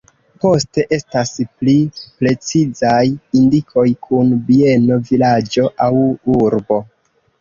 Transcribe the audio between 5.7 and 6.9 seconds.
aŭ urbo.